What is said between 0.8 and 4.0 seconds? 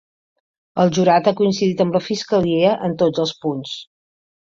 El jurat ha coincidit amb la fiscalia en tots els punts.